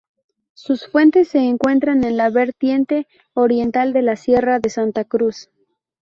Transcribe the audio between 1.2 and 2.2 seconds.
se encuentran en